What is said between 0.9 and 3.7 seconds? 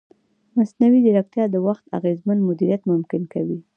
ځیرکتیا د وخت اغېزمن مدیریت ممکن کوي.